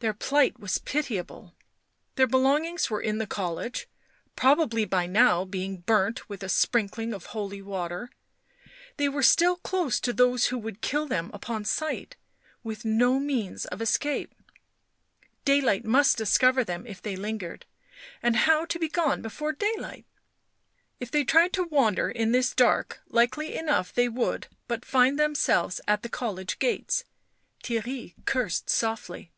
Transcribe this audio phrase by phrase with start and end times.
[0.00, 1.54] Their plight was pitiable;
[2.16, 3.86] their belongings were in the college,
[4.34, 8.10] probably by now being burnt with a sprinkling of holy water—
[8.96, 12.16] they were still close to those who would kill them upon sight,
[12.64, 14.34] with no means of escape;
[15.44, 17.64] day light must discover them if they lingered,
[18.24, 20.04] and how to Be gone before daylight?
[20.98, 25.36] If they tried to wander in this dark likely enough they would but find them
[25.36, 27.04] selves at the college gates;
[27.62, 29.30] Theirry cursed softly.